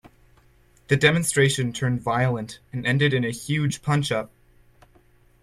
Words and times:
The 0.87 0.95
demonstration 0.97 1.71
turned 1.73 2.01
violent, 2.01 2.57
and 2.73 2.87
ended 2.87 3.13
in 3.13 3.23
a 3.23 3.29
huge 3.29 3.83
punch-up 3.83 4.31